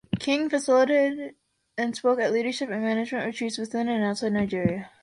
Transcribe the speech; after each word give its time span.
King 0.19 0.49
facilitated 0.49 1.35
and 1.77 1.95
spoke 1.95 2.19
at 2.19 2.31
leadership 2.33 2.71
and 2.71 2.81
management 2.81 3.27
retreats 3.27 3.59
within 3.59 3.87
and 3.87 4.03
outside 4.03 4.33
Nigeria. 4.33 4.89